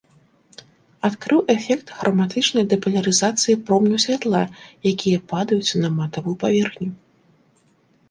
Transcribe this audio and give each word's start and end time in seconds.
Адкрыў 1.09 1.41
эфект 1.55 1.87
храматычнай 1.97 2.65
дэпалярызацыі 2.73 3.59
промняў 3.69 3.99
святла, 4.07 4.43
якія 4.95 5.17
падаюць 5.37 5.77
на 5.87 5.97
матавую 6.03 6.35
паверхню. 6.47 6.89